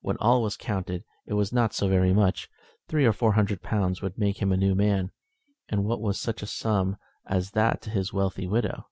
[0.00, 2.48] When all was counted it was not so very much.
[2.88, 5.12] Three or four hundred pounds would make him a new man,
[5.68, 6.96] and what was such a sum
[7.28, 8.86] as that to his wealthy widow!